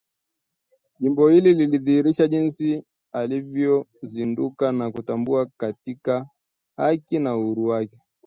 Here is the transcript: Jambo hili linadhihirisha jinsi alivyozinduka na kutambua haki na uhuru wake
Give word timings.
Jambo 0.99 1.29
hili 1.29 1.53
linadhihirisha 1.53 2.27
jinsi 2.27 2.83
alivyozinduka 3.13 4.71
na 4.71 4.91
kutambua 4.91 5.51
haki 6.77 7.19
na 7.19 7.37
uhuru 7.37 7.65
wake 7.67 7.97